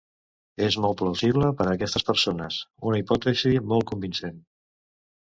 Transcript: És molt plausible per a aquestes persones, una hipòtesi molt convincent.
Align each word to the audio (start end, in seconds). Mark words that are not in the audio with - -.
És 0.67 0.77
molt 0.85 0.97
plausible 1.01 1.51
per 1.59 1.69
a 1.69 1.75
aquestes 1.79 2.07
persones, 2.09 2.59
una 2.91 3.05
hipòtesi 3.05 3.57
molt 3.75 3.91
convincent. 3.95 4.47